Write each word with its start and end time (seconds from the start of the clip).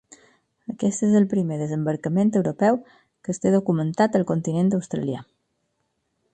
Aquest 0.71 1.03
és 1.07 1.11
el 1.19 1.27
primer 1.33 1.57
desembarcament 1.59 2.33
europeu 2.41 2.81
que 2.89 3.35
es 3.35 3.43
té 3.45 3.53
documentat 3.59 4.21
al 4.21 4.29
continent 4.33 4.77
australià. 4.81 5.25